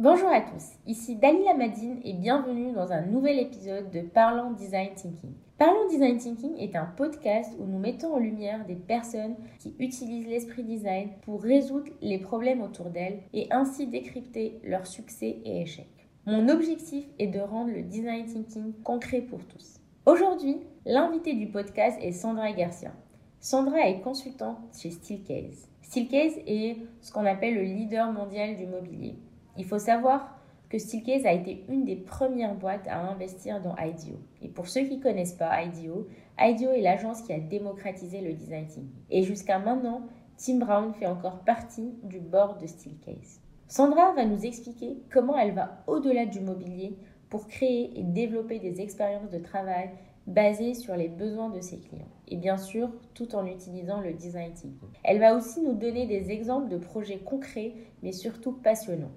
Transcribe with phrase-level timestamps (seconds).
[0.00, 4.94] Bonjour à tous, ici Dalila Madine et bienvenue dans un nouvel épisode de Parlons Design
[4.94, 5.32] Thinking.
[5.58, 10.28] Parlons Design Thinking est un podcast où nous mettons en lumière des personnes qui utilisent
[10.28, 16.08] l'esprit design pour résoudre les problèmes autour d'elles et ainsi décrypter leurs succès et échecs.
[16.26, 19.80] Mon objectif est de rendre le design thinking concret pour tous.
[20.06, 22.92] Aujourd'hui, l'invité du podcast est Sandra Garcia.
[23.40, 25.68] Sandra est consultante chez Steelcase.
[25.82, 29.16] Steelcase est ce qu'on appelle le leader mondial du mobilier.
[29.58, 34.18] Il faut savoir que Steelcase a été une des premières boîtes à investir dans IDEO.
[34.40, 36.06] Et pour ceux qui ne connaissent pas IDEO,
[36.38, 38.90] IDEO est l'agence qui a démocratisé le design thinking.
[39.10, 40.02] Et jusqu'à maintenant,
[40.36, 43.40] Tim Brown fait encore partie du board de Steelcase.
[43.66, 46.96] Sandra va nous expliquer comment elle va au-delà du mobilier
[47.28, 49.90] pour créer et développer des expériences de travail
[50.26, 52.08] basées sur les besoins de ses clients.
[52.28, 54.88] Et bien sûr, tout en utilisant le design thinking.
[55.02, 57.72] Elle va aussi nous donner des exemples de projets concrets,
[58.02, 59.12] mais surtout passionnants.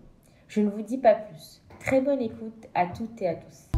[0.52, 1.61] Je ne vous dis pas plus.
[1.80, 3.69] Très bonne écoute à toutes et à tous.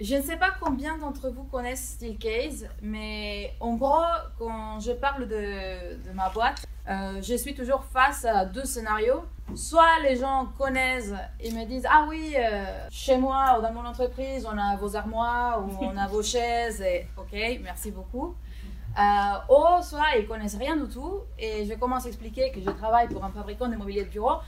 [0.00, 4.02] Je ne sais pas combien d'entre vous connaissent Steelcase, mais en gros,
[4.36, 9.22] quand je parle de, ma boîte, euh, je suis toujours face à deux scénarios.
[9.54, 13.86] Soit les gens connaissent et me disent Ah oui, euh, chez moi ou dans mon
[13.86, 18.34] entreprise, on a vos armoires ou on a vos chaises, et ok, merci beaucoup.
[18.98, 22.70] Euh, ou soit ils connaissent rien du tout et je commence à expliquer que je
[22.70, 24.40] travaille pour un fabricant de mobilier de bureau.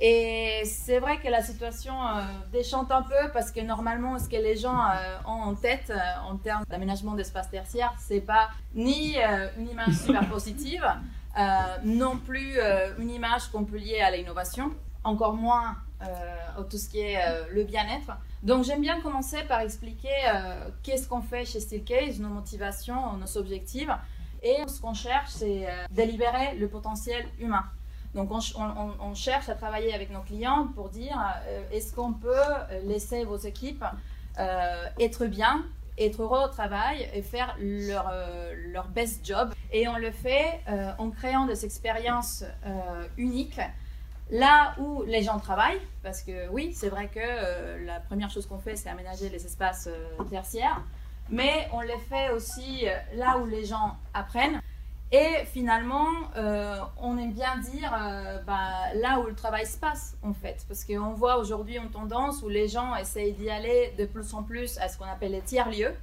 [0.00, 4.36] Et c'est vrai que la situation euh, déchante un peu parce que normalement, ce que
[4.36, 5.92] les gens euh, ont en tête
[6.26, 9.16] en termes d'aménagement d'espace tertiaire, c'est pas ni
[9.58, 10.86] une image super positive,
[11.84, 12.58] non plus
[12.98, 14.70] une image qu'on peut lier à l'innovation,
[15.04, 15.76] encore moins
[16.70, 17.18] tout ce qui est
[17.50, 18.12] le bien-être.
[18.42, 23.36] Donc j'aime bien commencer par expliquer euh, qu'est-ce qu'on fait chez Steelcase, nos motivations, nos
[23.36, 23.90] objectifs.
[24.42, 27.64] Et ce qu'on cherche, c'est euh, délibérer le potentiel humain.
[28.14, 32.32] Donc on, cherche à travailler avec nos clients pour dire euh, est-ce qu'on peut
[32.84, 33.84] laisser vos équipes
[34.98, 35.64] être bien,
[35.98, 38.12] être heureux au travail et faire leur,
[38.68, 39.52] leur best job.
[39.72, 40.60] Et on le fait
[40.96, 42.44] en créant des expériences
[43.16, 43.60] uniques
[44.30, 48.46] Là où les gens travaillent, parce que oui, c'est vrai que euh, la première chose
[48.46, 50.82] qu'on fait, c'est aménager les espaces euh, tertiaires,
[51.30, 54.60] mais on les fait aussi euh, là où les gens apprennent.
[55.10, 56.06] Et finalement,
[56.98, 57.90] on aime bien dire
[58.46, 60.66] bah, là où le travail se passe, en fait.
[60.68, 64.42] Parce qu'on voit aujourd'hui une tendance où les gens essayent d'y aller de plus en
[64.42, 65.94] plus à ce qu'on appelle les tiers-lieux.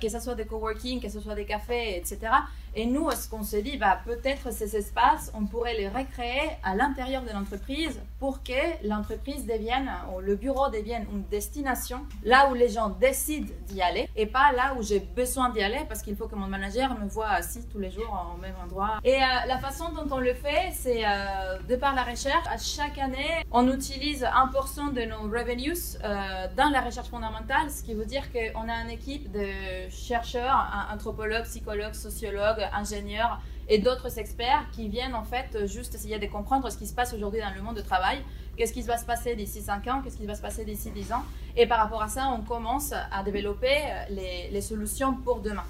[0.00, 2.32] que ce soit des coworking, que ce soit des cafés, etc.
[2.78, 6.74] Et nous, ce qu'on se dit, bah, peut-être ces espaces, on pourrait les recréer à
[6.74, 12.54] l'intérieur de l'entreprise pour que l'entreprise devienne, ou le bureau devienne une destination, là où
[12.54, 16.16] les gens décident d'y aller, et pas là où j'ai besoin d'y aller parce qu'il
[16.16, 18.98] faut que mon manager me voit assis tous les jours au même endroit.
[19.04, 22.46] Et euh, la façon dont on le fait, c'est euh, de par la recherche.
[22.50, 27.82] À chaque année, on utilise 1% de nos revenues euh, dans la recherche fondamentale, ce
[27.82, 29.46] qui veut dire qu'on a une équipe de
[29.88, 36.26] chercheurs, anthropologues, psychologues, sociologues, ingénieurs et d'autres experts qui viennent en fait juste essayer de
[36.26, 38.22] comprendre ce qui se passe aujourd'hui dans le monde du travail,
[38.56, 41.12] qu'est-ce qui va se passer d'ici 5 ans, qu'est-ce qui va se passer d'ici 10
[41.12, 41.24] ans?
[41.56, 43.76] Et par rapport à ça, on commence à développer
[44.10, 45.64] les, les solutions pour demain.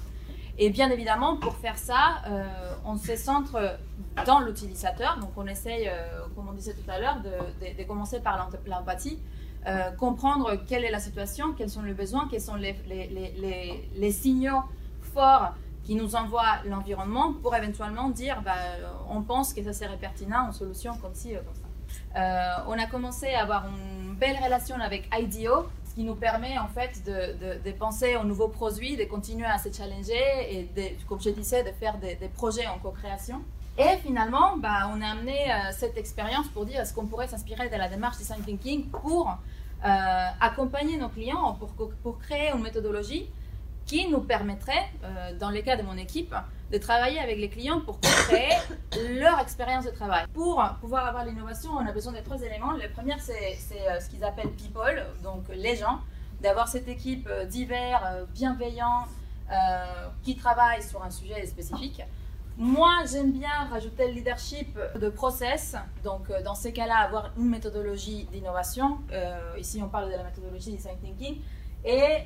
[0.59, 2.43] Et bien évidemment, pour faire ça, euh,
[2.83, 3.77] on se centre
[4.25, 5.19] dans l'utilisateur.
[5.19, 9.19] Donc on essaye, euh, comme on disait tout à l'heure, de, commencer par l'empathie.
[9.67, 14.61] Euh, comprendre quelle est la situation, quels sont les besoins, quels sont les signaux
[15.13, 15.53] forts
[15.87, 18.57] qui nous envoie l'environnement pour éventuellement dire bah,
[19.09, 21.61] on pense que ça serait pertinent en solution comme ci, euh, comme ça.
[22.19, 26.57] Euh, on a commencé à avoir une belle relation avec IDEO, ce qui nous permet
[26.57, 31.21] en fait de, penser aux nouveaux produits, de continuer à se challenger et, de, comme
[31.21, 33.41] je disais, de faire des, projets en co-création.
[33.77, 37.69] Et finalement, bah, on a amené euh, cette expérience pour dire est-ce qu'on pourrait s'inspirer
[37.69, 39.37] de la démarche design thinking pour
[40.41, 41.57] accompagner nos clients,
[42.03, 43.29] pour créer une méthodologie
[43.87, 46.35] qui nous permettrait, euh, dans le cas de mon équipe,
[46.71, 48.53] de travailler avec les clients pour créer
[49.19, 50.25] leur expérience de travail.
[50.33, 52.73] Pour pouvoir avoir l'innovation, on a besoin de trois éléments.
[52.73, 56.01] Le premier, c'est euh, ce qu'ils appellent people, donc les gens,
[56.41, 59.05] d'avoir cette équipe euh, divers, bienveillant,
[60.23, 62.03] qui travaille sur un sujet spécifique.
[62.57, 65.77] Moi, j'aime bien rajouter le leadership de process.
[66.03, 68.99] Donc, dans ces cas-là, avoir une méthodologie d'innovation.
[69.57, 71.37] ici, on parle de la méthodologie design thinking.
[71.85, 72.25] Et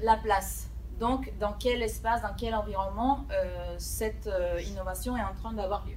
[0.00, 0.70] la place.
[1.00, 5.86] Donc, dans quel espace, dans quel environnement euh, cette euh, innovation est en train d'avoir
[5.86, 5.96] lieu?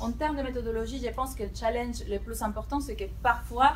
[0.00, 3.72] En termes de méthodologie, je pense que le challenge le plus important, c'est que parfois,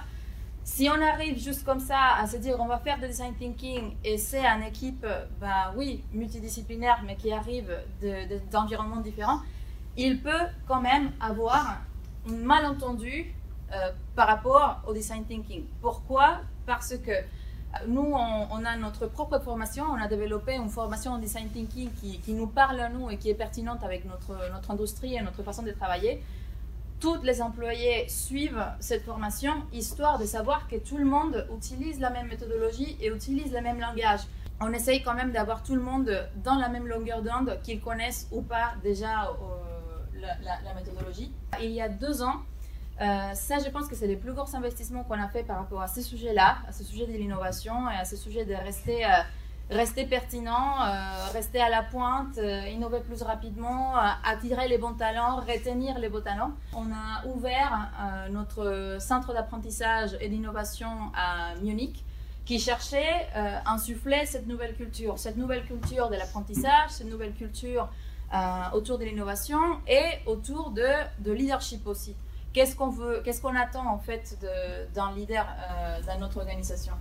[0.62, 3.96] si on arrive juste comme ça à se dire on va faire du design thinking
[4.04, 5.04] et c'est une équipe,
[5.38, 7.70] bah oui, multidisciplinaire, mais qui arrive
[8.50, 9.40] d'environnements différents,
[9.96, 11.82] il peut quand même avoir
[12.26, 13.34] un malentendu
[14.14, 15.64] par rapport au design thinking.
[15.82, 16.40] Pourquoi?
[16.64, 17.12] Parce que
[17.86, 22.32] nous, on, a notre propre formation, on a développé une formation en design thinking qui,
[22.32, 25.62] nous parle à nous et qui est pertinente avec notre, notre industrie et notre façon
[25.62, 26.22] de travailler.
[26.98, 32.10] Tous les employés suivent cette formation histoire de savoir que tout le monde utilise la
[32.10, 34.20] même méthodologie et utilise le même langage.
[34.60, 36.10] On essaye quand même d'avoir tout le monde
[36.42, 41.30] dans la même longueur d'onde, qu'ils connaissent ou pas déjà euh, la méthodologie.
[41.62, 42.42] Il y a deux ans,
[43.00, 45.80] euh, ça, je pense que c'est les plus gros investissements qu'on a fait par rapport
[45.80, 50.04] à ces sujets-là, à ce sujet de l'innovation et à ce sujet de rester, euh,
[50.10, 52.40] pertinent, euh, rester à la pointe,
[52.72, 56.52] innover plus rapidement, attirer les bons talents, retenir les beaux talents.
[56.74, 57.90] On a ouvert
[58.30, 62.04] notre centre d'apprentissage et d'innovation à Munich
[62.46, 67.90] qui cherchait à insuffler cette nouvelle culture, cette nouvelle culture de l'apprentissage, cette nouvelle culture
[68.72, 72.16] autour de l'innovation et autour de leadership aussi
[72.52, 74.38] qu'est-ce qu'on veut, qu'est-ce qu'on attend en fait
[74.94, 76.94] d'un leader euh, dans notre organisation?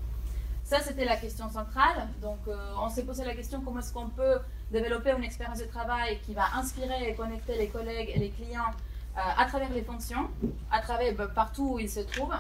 [0.64, 2.08] Ça, c'était la question centrale.
[2.22, 4.40] Donc, euh, on s'est posé la question comment est-ce qu'on peut
[4.72, 8.72] développer une expérience de travail qui va inspirer et connecter les collègues et les clients
[9.18, 10.30] euh, à travers les fonctions,
[10.70, 12.36] à travers bah, partout où ils se trouvent,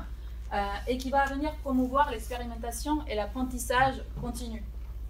[0.88, 4.64] et qui va venir promouvoir l'expérimentation et l'apprentissage continu.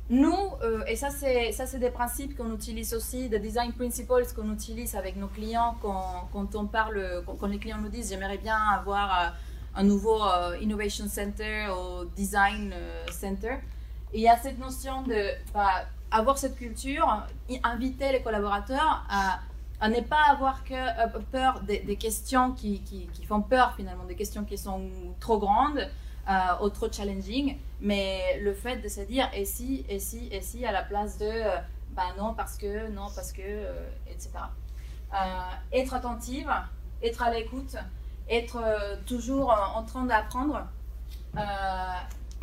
[0.10, 4.96] Nous, euh, et ça c'est, des principes qu'on utilise aussi, des design principles qu'on utilise
[4.96, 9.28] avec nos clients quand, on parle, quand, les clients nous disent j'aimerais bien avoir euh,
[9.76, 12.74] un nouveau euh, Innovation Center ou Design
[13.12, 13.58] Center.
[14.14, 17.26] il y a cette notion de bah, avoir cette culture,
[17.64, 20.64] inviter les collaborateurs à, ne pas avoir
[21.34, 24.90] peur des, questions qui, qui, font peur finalement, des questions qui sont
[25.20, 25.86] trop grandes
[26.30, 30.42] euh, ou trop challenging, mais le fait de se dire et si, et si, et
[30.42, 31.56] si à la place de euh,
[31.92, 34.32] bah non parce que, non parce que, euh, etc.
[35.72, 36.52] être attentive,
[37.02, 37.78] être à l'écoute,
[38.30, 38.62] être
[39.06, 40.68] toujours en train d'apprendre,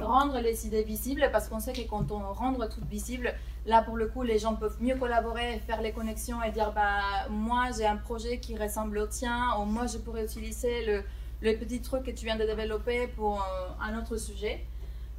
[0.00, 3.34] rendre les idées visibles parce qu'on sait que quand on rend tout visible,
[3.66, 7.28] là pour le coup les gens peuvent mieux collaborer, faire les connexions et dire bah
[7.28, 11.04] moi j'ai un projet qui ressemble au tien ou moi je pourrais utiliser le
[11.44, 14.64] le petit truc que tu viens de développer pour euh, un autre sujet.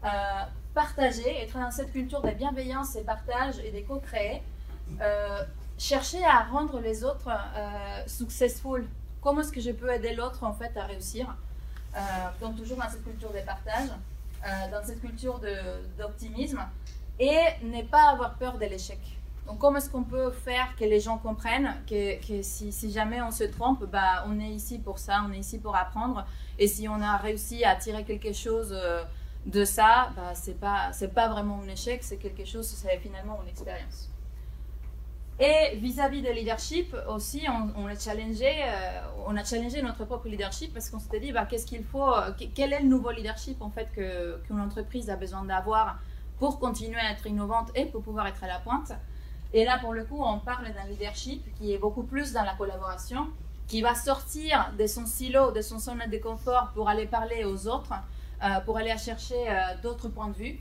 [0.04, 0.08] Euh,
[0.74, 4.42] partager, être dans cette culture de bienveillance et partage et de co-créer.
[5.02, 5.44] Euh,
[5.78, 7.30] chercher à rendre les autres
[8.08, 8.86] successful.
[9.22, 11.36] Comment est-ce que je peux aider l'autre en fait à réussir
[12.42, 13.90] Donc toujours dans cette culture de partage,
[14.72, 15.40] dans cette culture
[15.98, 16.62] d'optimisme
[17.20, 19.00] et ne pas avoir peur de l'échec.
[19.48, 23.32] Donc, comment est-ce qu'on peut faire que les gens comprennent que, que si, jamais on
[23.32, 26.26] se trompe, bah, on est ici pour ça, on est ici pour apprendre.
[26.58, 29.04] Et si on a réussi à tirer quelque chose euh,
[29.46, 33.50] de ça, bah, c'est pas pas vraiment un échec, c'est quelque chose, c'est finalement une
[33.50, 34.10] expérience.
[35.40, 37.46] Et vis-à-vis de leadership aussi,
[37.76, 41.46] on, a challengé, euh, on a challengé notre propre leadership parce qu'on s'était dit, bah,
[41.46, 42.10] qu'est-ce qu'il faut,
[42.56, 46.00] quel est le nouveau leadership en fait que qu'une entreprise a besoin d'avoir
[46.40, 48.94] pour continuer à être innovante et pour pouvoir être à la pointe.
[49.56, 52.56] Et là, pour le coup, on parle d'un leadership qui est beaucoup plus dans la
[52.56, 53.30] collaboration,
[53.70, 57.66] qui va sortir de son silo, de son zone de confort pour aller parler aux
[57.66, 57.94] autres,
[58.44, 60.60] euh, pour aller chercher euh, d'autres points de vue,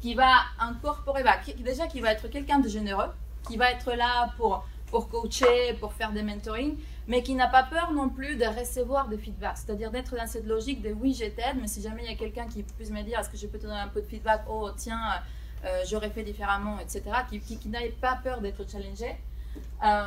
[0.00, 0.30] qui va
[0.60, 3.10] incorporer, bah, déjà qui va être quelqu'un de généreux,
[3.48, 6.76] qui va être là pour, pour coacher, pour faire des mentoring,
[7.08, 10.46] mais qui n'a pas peur non plus de recevoir des feedbacks, c'est-à-dire d'être dans cette
[10.46, 13.02] logique de oui, je t'aide, mais si jamais il y a quelqu'un qui puisse me
[13.02, 15.00] dire est-ce que je peux te donner un peu de feedback, oh tiens,
[15.64, 19.14] euh, j'aurais fait différemment, etc., qui, qui, pas peur d'être challengé,
[19.84, 20.04] euh,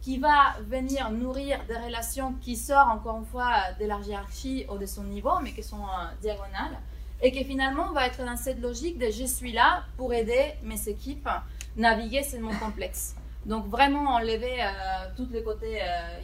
[0.00, 4.78] qui va venir nourrir des relations qui sortent encore une fois de la hiérarchie ou
[4.78, 6.78] de son niveau, mais qui sont euh, diagonales,
[7.20, 10.88] et qui finalement va être dans cette logique de je suis là pour aider mes
[10.88, 11.44] équipes à
[11.76, 13.14] naviguer ce monde complexe.
[13.44, 14.56] Donc vraiment enlever
[15.16, 15.80] tous les côtés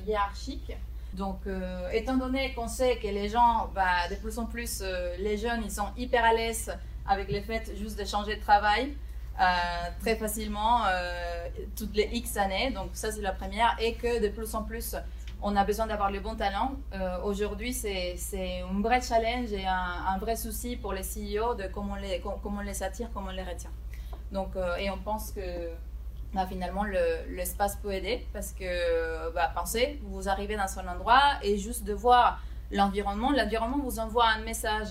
[0.07, 0.73] hiérarchiques.
[1.13, 1.41] Donc,
[1.93, 4.83] étant donné qu'on sait que les gens, bah, de plus en plus,
[5.19, 6.71] les jeunes, ils sont hyper à l'aise
[7.07, 8.95] avec le fait juste de changer de travail
[9.41, 9.45] euh,
[10.01, 12.73] très facilement euh, toutes les X années.
[12.73, 13.75] Donc ça, c'est la première.
[13.81, 14.97] Et que de plus en plus,
[15.41, 16.73] on a besoin d'avoir le bon talent.
[16.93, 18.17] Euh, aujourd'hui, c'est
[18.63, 22.61] un vrai challenge et un, vrai souci pour les CEO de comment on les, comment
[22.61, 23.71] les attire, comment on les retient.
[24.31, 25.71] Donc, et on pense que
[26.35, 26.85] bah, finalement,
[27.31, 31.95] l'espace peut aider parce que, bah, pensez, vous arrivez dans un endroit et juste de
[31.95, 34.89] voir l'environnement, l'environnement vous envoie un message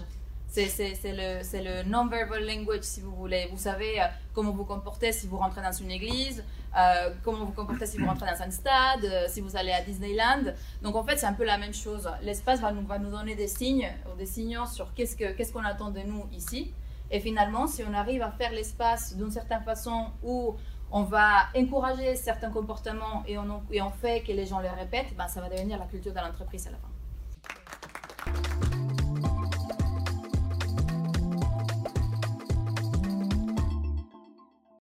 [0.50, 3.48] c'est le, non-verbal language, si vous voulez.
[3.52, 6.44] Vous savez euh, comment vous comportez si vous rentrez dans une église,
[6.78, 9.82] euh, comment vous comportez si vous rentrez dans un stade, euh, si vous allez à
[9.82, 10.54] Disneyland.
[10.82, 12.10] Donc en fait, c'est un peu la même chose.
[12.24, 16.74] L'espace va nous, donner des signes, des signaux sur qu'est-ce qu'on attend de nous ici.
[17.12, 20.56] Et finalement, si on arrive à faire l'espace d'une certaine façon où
[20.92, 25.16] on va encourager certains comportements et on, et on fait que les gens les répètent,
[25.16, 26.99] ben, ça va devenir la culture de l'entreprise à la fin.